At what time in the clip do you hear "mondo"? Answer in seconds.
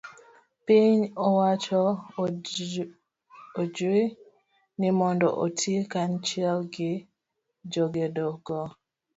4.99-5.27